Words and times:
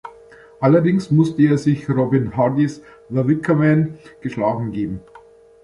Allerdings 0.59 1.11
musste 1.11 1.43
er 1.43 1.59
sich 1.59 1.87
Robin 1.87 2.35
Hardys 2.35 2.81
"The 3.11 3.17
Wicker 3.27 3.53
Man" 3.53 3.99
geschlagen 4.21 4.71
geben. 4.71 4.99